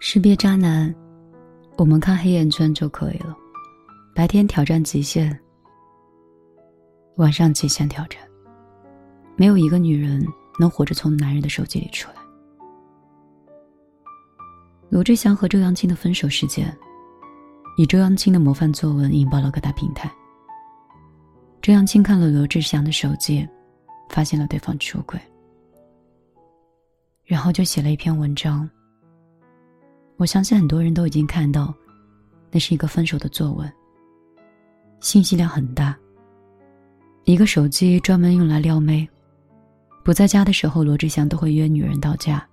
[0.00, 0.94] 识别渣男，
[1.76, 3.36] 我们看黑眼圈就可以了。
[4.14, 5.36] 白天挑战极限，
[7.16, 8.20] 晚上极限挑战。
[9.36, 10.24] 没有一个女人
[10.58, 12.16] 能活着从男人的手机里出来。
[14.88, 16.76] 罗志祥和周扬青的分手事件，
[17.76, 20.10] 以周扬青的模范作文引爆了各大平台。
[21.60, 23.46] 周扬青看了罗志祥的手机，
[24.08, 25.20] 发现了对方出轨，
[27.24, 28.68] 然后就写了一篇文章。
[30.18, 31.72] 我相信很多人都已经看到，
[32.50, 33.72] 那是一个分手的作文。
[35.00, 35.96] 信息量很大。
[37.22, 39.08] 一个手机专门用来撩妹，
[40.04, 42.44] 不在家的时候，罗志祥都会约女人到家。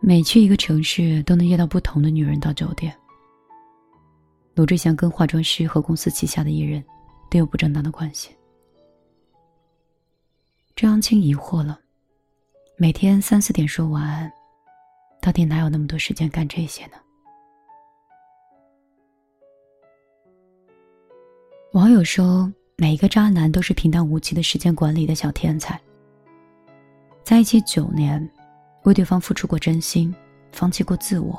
[0.00, 2.92] 每去一个城市，都能约到不同的女人到酒店。
[4.54, 6.82] 罗志祥跟化妆师和公司旗下的艺人，
[7.30, 8.34] 都有不正当的关系。
[10.74, 11.78] 周扬青疑惑了，
[12.76, 14.32] 每天三四点说晚安。
[15.20, 16.92] 到底哪有那么多时间干这些呢？
[21.72, 25.80] 网友说，每一个渣男都是平淡无奇的时间管理的小天才。
[27.22, 28.28] 在一起九年，
[28.84, 30.12] 为对方付出过真心，
[30.52, 31.38] 放弃过自我，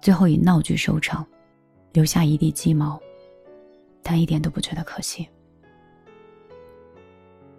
[0.00, 1.26] 最后以闹剧收场，
[1.92, 3.00] 留下一地鸡毛，
[4.02, 5.26] 但一点都不觉得可惜。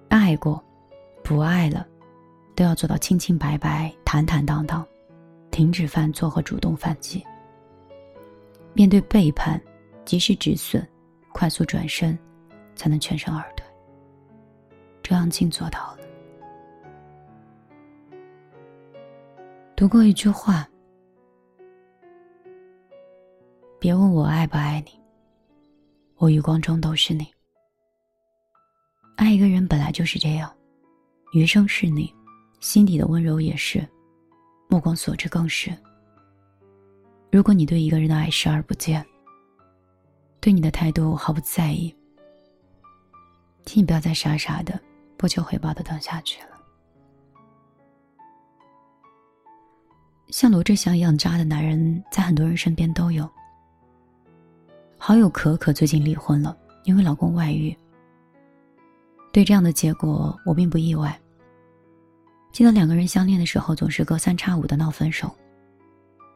[0.07, 0.63] 爱过，
[1.23, 1.85] 不爱了，
[2.55, 4.87] 都要做到清清白白、坦坦荡荡。
[5.53, 7.23] 停止犯错和主动反击。
[8.73, 9.61] 面对背叛，
[10.03, 10.83] 及时止损，
[11.31, 12.17] 快速转身，
[12.75, 13.63] 才能全身而退。
[15.03, 15.99] 周扬青做到了。
[19.75, 20.67] 读过一句话
[23.79, 24.99] ：“别问我爱不爱你，
[26.15, 27.27] 我余光中都是你。”
[29.17, 30.51] 爱一个人本来就是这样，
[31.33, 32.11] 余生是你，
[32.59, 33.87] 心底的温柔也是。
[34.73, 35.71] 目光所至更是。
[37.31, 39.05] 如果你对一个人的爱视而不见，
[40.41, 41.95] 对你的态度毫不在意，
[43.65, 44.81] 请你不要再傻傻的
[45.15, 46.49] 不求回报的等下去了。
[50.29, 53.29] 像罗志祥一样渣的男人，在很多人身边都有。
[54.97, 57.77] 好友可可最近离婚了，因为老公外遇。
[59.31, 61.19] 对这样的结果，我并不意外。
[62.53, 65.35] 记得两个人相恋的时候，总是隔三差五的闹分手。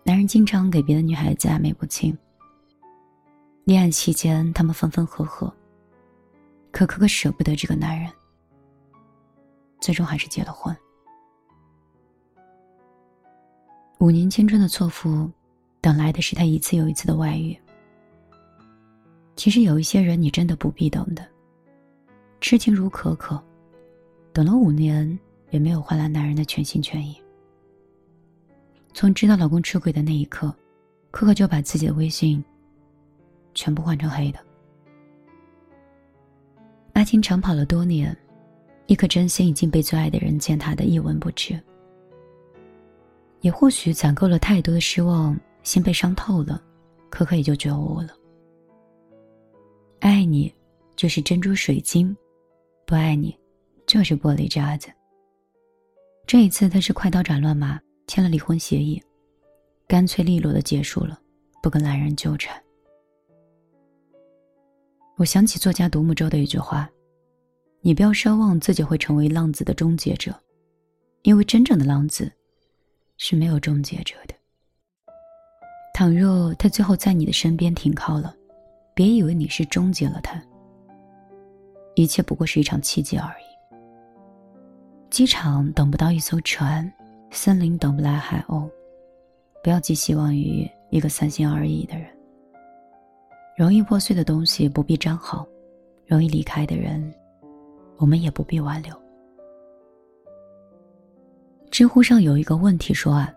[0.03, 2.17] 男人经常给别的女孩子暧昧不清。
[3.65, 5.53] 恋爱期间，他们分分合合。
[6.71, 8.11] 可可可舍不得这个男人，
[9.79, 10.75] 最终还是结了婚。
[13.99, 15.29] 五年青春的错付，
[15.81, 17.55] 等来的是他一次又一次的外遇。
[19.35, 21.23] 其实有一些人，你真的不必等的。
[22.41, 23.39] 痴情如可可，
[24.33, 25.17] 等了五年。
[25.49, 27.15] 也没有换来男人的全心全意。
[28.93, 30.53] 从知道老公出轨的那一刻，
[31.11, 32.43] 可可就把自己的微信
[33.53, 34.39] 全部换成黑的。
[36.93, 38.15] 爱情长跑了多年，
[38.87, 41.59] 一颗真心已经被最爱的人践踏的一文不值。
[43.41, 46.59] 也或许攒够了太多的失望，心被伤透了，
[47.11, 48.09] 可可也就觉悟了。
[49.99, 50.51] 爱你，
[50.95, 52.15] 就是珍珠水晶；
[52.85, 53.37] 不爱你，
[53.85, 54.89] 就是玻璃渣子。
[56.27, 59.01] 这一次，他是快刀斩乱麻，签了离婚协议，
[59.87, 61.17] 干脆利落的结束了，
[61.63, 62.61] 不跟男人纠缠。
[65.15, 66.89] 我想起作家独木舟的一句话
[67.79, 70.35] ：“你不要奢望自己会成为浪子的终结者，
[71.21, 72.29] 因为真正的浪子
[73.15, 74.35] 是没有终结者的。
[75.93, 78.35] 倘若他最后在你的身边停靠了，
[78.93, 80.43] 别以为你是终结了他，
[81.95, 83.46] 一切不过是一场奇迹而已。”
[85.17, 86.93] 机场等不到一艘船，
[87.31, 88.69] 森林等不来海鸥。
[89.63, 92.07] 不要寄希望于一个三心二意的人。
[93.57, 95.43] 容易破碎的东西不必粘好，
[96.05, 97.11] 容易离开的人，
[97.97, 98.95] 我们也不必挽留。
[101.71, 103.33] 知乎上有一个问题说啊，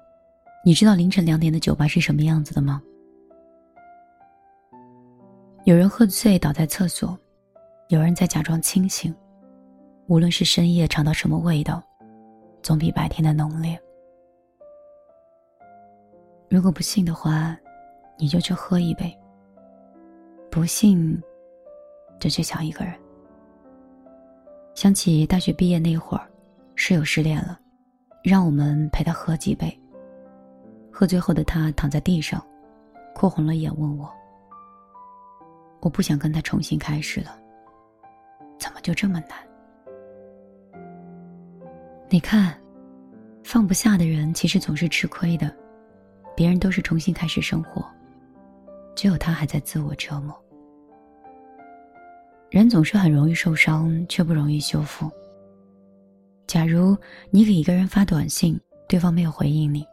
[0.62, 2.82] 你知道凌晨两点的酒吧是什么样子的吗？
[5.64, 7.18] 有人喝醉倒在厕所，
[7.88, 9.14] 有人在假装清醒。
[10.10, 11.80] 无论是深夜尝到什么味道，
[12.64, 13.80] 总比白天的浓烈。
[16.48, 17.56] 如果不信的话，
[18.18, 19.16] 你就去喝一杯；
[20.50, 21.16] 不信，
[22.18, 22.92] 就去想一个人。
[24.74, 26.28] 想起大学毕业那会儿，
[26.74, 27.60] 室友失恋了，
[28.24, 29.72] 让我们陪他喝几杯。
[30.90, 32.44] 喝醉后的他躺在地上，
[33.14, 34.12] 哭红了眼，问我
[35.80, 37.38] ：“我不想跟他重新开始了，
[38.58, 39.38] 怎么就这么难？”
[42.12, 42.60] 你看，
[43.44, 45.54] 放不下的人，其实总是吃亏的。
[46.36, 47.86] 别人都是重新开始生活，
[48.96, 50.36] 只有他还在自我折磨。
[52.50, 55.08] 人总是很容易受伤，却不容易修复。
[56.48, 56.96] 假如
[57.30, 59.86] 你给一个人发短信，对方没有回应你，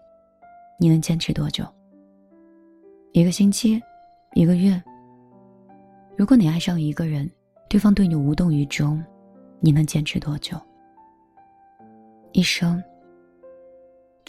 [0.79, 1.63] 你能坚持多久？
[3.11, 3.79] 一个星期，
[4.33, 4.81] 一个月？
[6.17, 7.29] 如果你爱上一个人，
[7.69, 9.03] 对方对你无动于衷，
[9.59, 10.59] 你能坚持多久？
[12.31, 12.83] 一生，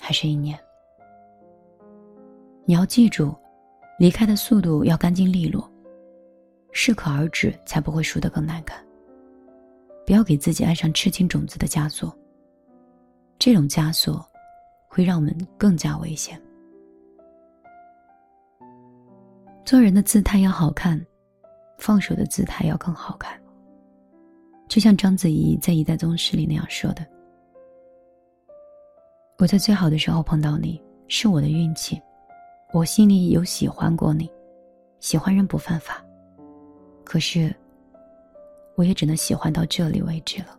[0.01, 0.59] 还是一年？
[2.65, 3.35] 你要记住，
[3.99, 5.71] 离开的速度要干净利落，
[6.73, 8.83] 适可而止，才不会输得更难看。
[10.07, 12.17] 不要给自己安上痴情种子的枷锁，
[13.39, 14.27] 这种枷锁
[14.87, 16.41] 会让我们更加危险。
[19.65, 20.99] 做人的姿态要好看，
[21.79, 23.39] 放手的姿态要更好看。
[24.67, 27.07] 就像章子怡在《一代宗师》里那样说的
[29.39, 32.01] ：“我在最好的时候碰到你，是我的运气。
[32.73, 34.29] 我心里有喜欢过你，
[34.99, 36.05] 喜欢人不犯法。
[37.05, 37.55] 可是，
[38.75, 40.59] 我也只能喜欢到这里为止了。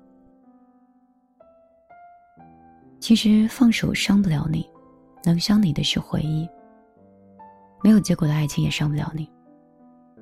[3.01, 4.65] 其实放手伤不了你，
[5.25, 6.47] 能伤你的是回忆。”
[7.83, 9.29] 没有结果的爱情也伤不了你，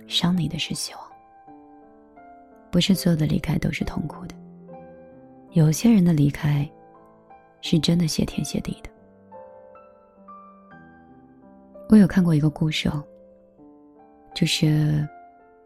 [0.07, 1.03] 伤你的是希望。
[2.71, 4.33] 不是所有的离开都是痛苦的，
[5.51, 6.67] 有些人的离开，
[7.69, 8.89] 是真的谢天谢地的。
[11.89, 13.03] 我有看过一个故事哦，
[14.33, 15.05] 就是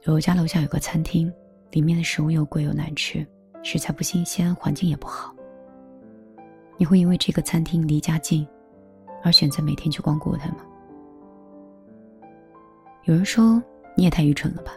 [0.08, 1.32] 我家楼下有个餐厅，
[1.70, 3.24] 里面的食物又贵又难吃，
[3.62, 5.36] 食材不新鲜，环境也不好。
[6.76, 8.48] 你会因为这个餐厅离家近，
[9.24, 10.66] 而选择每天去光顾它吗？
[13.04, 13.62] 有人说
[13.96, 14.72] 你也太愚蠢了吧，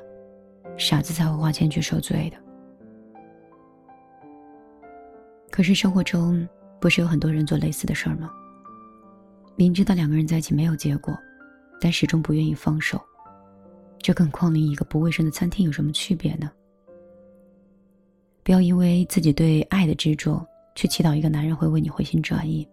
[0.76, 2.36] 傻子才会花钱去受罪的。
[5.50, 6.46] 可是生活中
[6.84, 8.30] 不是有很多人做类似的事儿吗？
[9.56, 11.16] 明知道两个人在一起没有结果，
[11.80, 13.00] 但始终不愿意放手，
[13.96, 16.52] 这跟光临一个不卫生的餐厅有什么区别呢？
[18.42, 22.68] 不要因为自己对爱的执着，去祈祷一个男人会为你回心转意。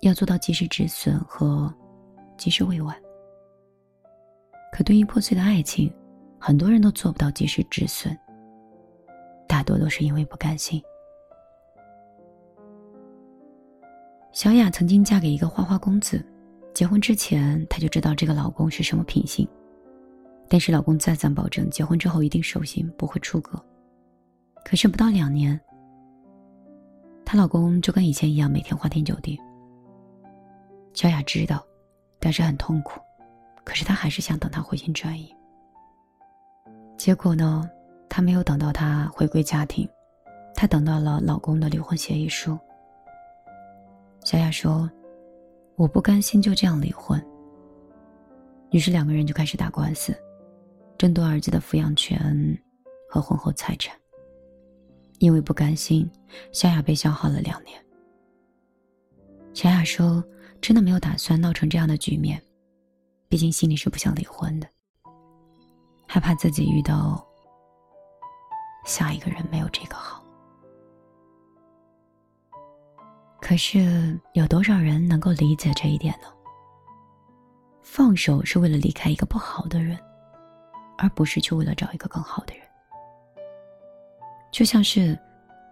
[0.00, 1.70] 要做到及时止损和
[2.38, 2.96] 及时未晚。
[4.72, 5.92] 可对于破碎的爱情，
[6.38, 8.18] 很多人都做不到及时止损。
[9.46, 10.82] 大多都是因为不甘心。
[14.38, 16.24] 小雅曾经嫁给一个花花公子，
[16.72, 19.44] 结婚之前她就知道这个老公是什么品性，
[20.48, 23.60] 但是老公再三保证结婚之后一定守信，不会出格。
[24.64, 25.60] 可是不到两年，
[27.24, 29.36] 她老公就跟以前一样，每天花天酒地。
[30.94, 31.66] 小雅知道，
[32.20, 33.00] 但是很痛苦。
[33.64, 35.34] 可是她还是想等他回心转意。
[36.96, 37.68] 结果呢，
[38.08, 39.88] 她没有等到他回归家庭，
[40.54, 42.56] 她等到了老公的离婚协议书。
[44.24, 44.90] 小雅说
[45.76, 47.22] ：“我不甘心就这样离婚。”
[48.70, 50.14] 于是两个人就开始打官司，
[50.98, 52.56] 争夺儿子的抚养权
[53.08, 53.96] 和婚后财产。
[55.18, 56.08] 因为不甘心，
[56.52, 57.82] 小雅被消耗了两年。
[59.54, 60.22] 小雅说
[60.60, 62.40] ：“真的没有打算闹成这样的局面。”
[63.28, 64.66] 毕竟心里是不想离婚的，
[66.06, 67.26] 害怕自己遇到
[68.84, 70.24] 下一个人没有这个好。
[73.48, 76.28] 可是有多少人能够理解这一点呢？
[77.80, 79.98] 放手是为了离开一个不好的人，
[80.98, 82.62] 而不是去为了找一个更好的人。
[84.52, 85.18] 就像是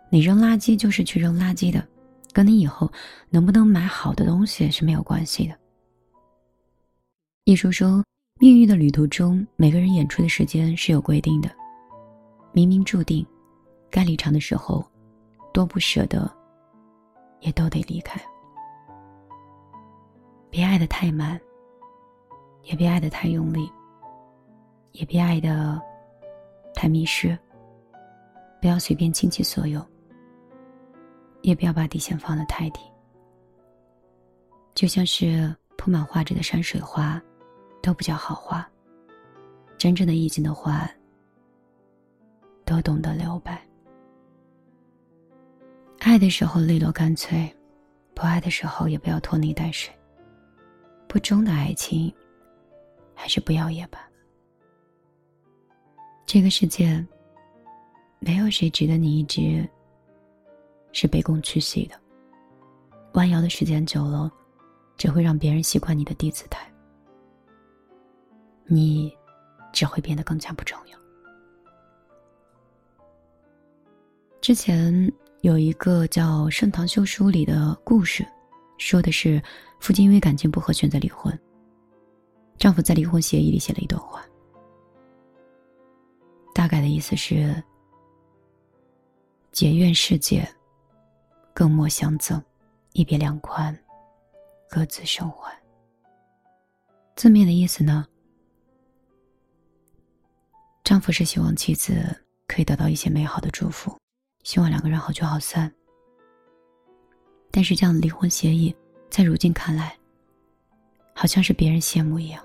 [0.09, 1.87] 你扔垃圾就是去扔垃圾的，
[2.33, 2.90] 跟你以后
[3.28, 5.54] 能不能买好的东西是没有关系的。
[7.45, 8.02] 艺术说，
[8.40, 11.50] 命运的旅途中，每个人演出的时间是有规定的，
[12.54, 13.26] 冥冥注定，
[13.90, 14.83] 该离场的时候，
[15.52, 16.26] 多不舍得，
[17.40, 18.21] 也都得离开。
[20.50, 21.40] 别爱的太满，
[22.62, 23.71] 也别爱的太用力，
[24.93, 25.81] 也别爱的
[26.75, 27.38] 太迷失。
[28.61, 29.85] 不要随便倾其所有，
[31.43, 32.81] 也不要把底线放得太低。
[34.75, 37.23] 就像是铺满画纸的山水画。
[37.83, 38.69] 都不叫好画。
[39.78, 40.90] 真正的意境的话，
[42.64, 43.64] 都懂得留白。
[46.16, 47.54] 爱的时候利落干脆，
[48.14, 49.94] 不爱的时候也不要拖泥带水。
[51.06, 52.11] 不忠的爱情，
[53.14, 54.00] 还是不要也罢。
[56.25, 57.06] 这个世界，
[58.18, 59.68] 没有谁值得你一直
[60.90, 61.94] 是卑躬屈膝的。
[63.12, 64.32] 弯腰的时间久了，
[64.96, 66.66] 只会让别人习惯你的低姿态。
[68.64, 69.14] 你
[69.70, 70.99] 只会变得更加不重要。
[74.40, 75.12] 之前
[75.47, 78.26] 有一个叫《盛唐修书》里的故事，
[78.79, 79.41] 说的是
[79.79, 81.33] 父亲因为感情不和选择离婚。
[82.59, 84.26] 丈夫在离婚协议里写了一段话，
[86.53, 87.62] 大概的意思是：
[89.53, 90.45] 结怨世界，
[91.55, 92.43] 更莫相赠，
[92.93, 93.73] 一别两宽，
[94.69, 95.57] 各自生还。
[97.15, 98.05] 字面的意思呢，
[100.83, 103.97] 丈夫是希望妻子可以得到一些美好的祝福。
[104.47, 105.69] 希望两个人好聚好散。
[107.50, 108.73] 但是这样的离婚协议，
[109.11, 109.99] 在如今看来，
[111.12, 112.41] 好像是别人羡慕一样。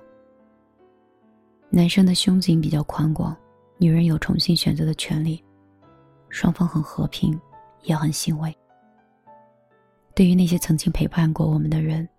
[1.70, 3.38] 男生的胸襟比较宽广，
[3.78, 5.44] 女人有重新选择的权利，
[6.30, 7.40] 双方很和平，
[7.84, 8.52] 也很欣慰。
[10.16, 12.10] 对于那些曾经陪伴过我们的人，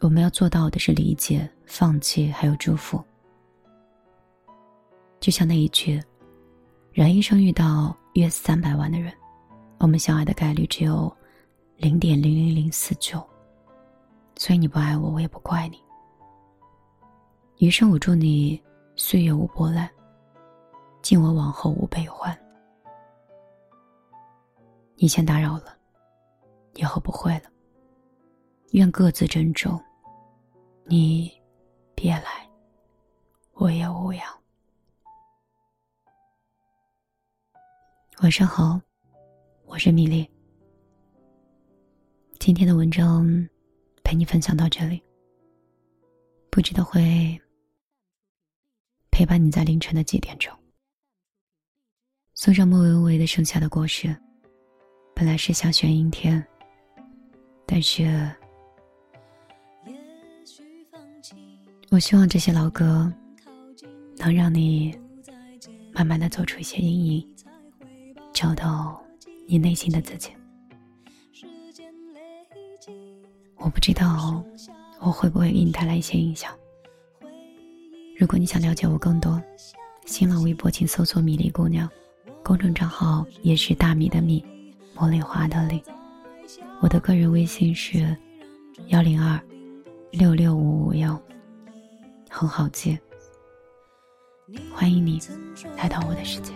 [0.00, 3.02] 我们要做到的是理解、放弃，还有祝福。
[5.18, 5.98] 就像那一句。
[6.96, 9.12] 人一生遇到约三百万的人，
[9.76, 11.14] 我们相爱的概率只有
[11.76, 13.22] 零点零零零四九。
[14.34, 15.78] 所以你不爱我，我也不怪你。
[17.58, 18.58] 余生我祝你
[18.96, 19.86] 岁月无波澜，
[21.02, 22.34] 敬我往后无悲欢。
[24.94, 25.76] 以前打扰了，
[26.76, 27.50] 以后不会了。
[28.70, 29.78] 愿各自珍重。
[30.86, 31.30] 你
[31.94, 32.48] 别来，
[33.52, 34.24] 我也无恙。
[38.22, 38.80] 晚上好，
[39.66, 40.26] 我是米粒。
[42.38, 43.26] 今天的文章
[44.02, 45.02] 陪你分享到这里，
[46.50, 47.38] 不知道会
[49.10, 50.50] 陪伴你在凌晨的几点钟。
[52.32, 54.08] 送上莫文蔚的《盛夏的果实》，
[55.14, 56.42] 本来是想选阴天，
[57.66, 58.34] 但是，
[61.90, 63.12] 我希望这些老歌
[64.16, 64.98] 能让你
[65.92, 67.36] 慢慢的走出一些阴影。
[68.36, 69.02] 找到
[69.48, 70.30] 你内心的自己。
[73.56, 74.44] 我不知道
[75.00, 76.52] 我会不会给你带来一些影响。
[78.18, 79.42] 如果你想了解我更多，
[80.04, 81.88] 新浪微博请搜索“米粒姑娘”，
[82.44, 84.44] 公众账号也是大米的米，
[84.94, 85.82] 茉莉花的莉。
[86.82, 88.14] 我的个人微信是
[88.88, 89.40] 幺零二
[90.10, 91.18] 六六五五幺，
[92.28, 92.98] 很好记。
[94.74, 95.18] 欢迎你
[95.78, 96.52] 来到我的世界。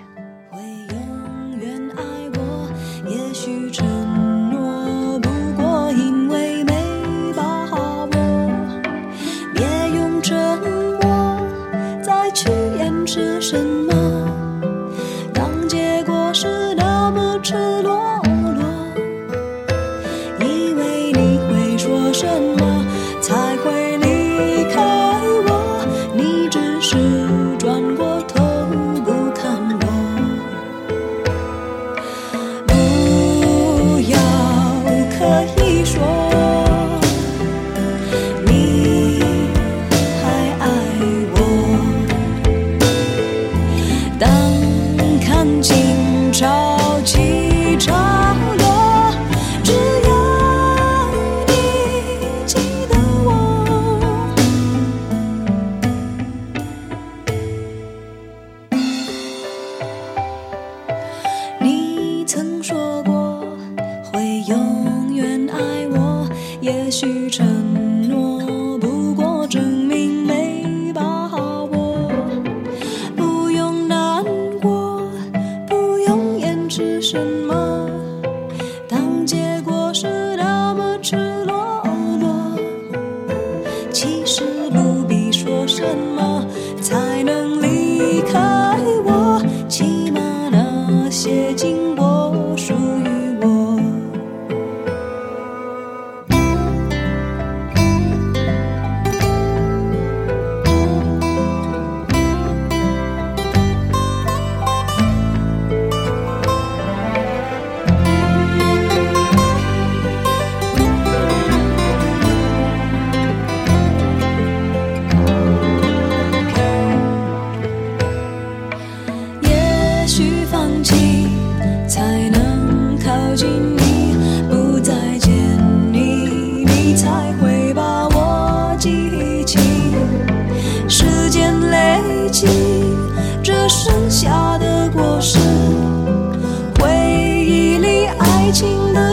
[67.00, 67.70] 剩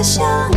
[0.07, 0.56] 想。